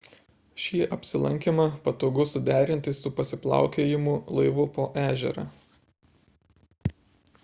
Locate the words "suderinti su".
2.31-3.11